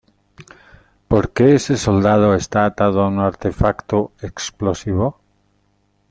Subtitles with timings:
[1.07, 5.21] ¿Por qué ese soldado está atado a un artefacto explosivo?